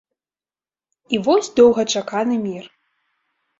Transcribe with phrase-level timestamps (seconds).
[1.17, 2.63] І вось доўгачаканы мір.